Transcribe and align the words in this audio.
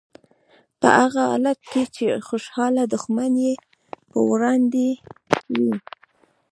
په 0.79 0.87
هغه 0.99 1.19
حالت 1.31 1.59
کې 1.71 1.83
چې 1.95 2.05
خوشحاله 2.27 2.83
دښمن 2.93 3.31
یې 3.45 3.53
په 4.11 4.17
وړاندې 4.29 4.87
وي. 5.59 5.73